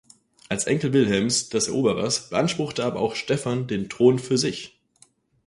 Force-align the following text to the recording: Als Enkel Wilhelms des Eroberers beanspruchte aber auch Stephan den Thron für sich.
Als 0.49 0.63
Enkel 0.65 0.93
Wilhelms 0.93 1.49
des 1.49 1.67
Eroberers 1.67 2.31
beanspruchte 2.31 2.83
aber 2.83 2.99
auch 3.01 3.13
Stephan 3.13 3.67
den 3.67 3.87
Thron 3.87 4.17
für 4.17 4.39
sich. 4.39 4.81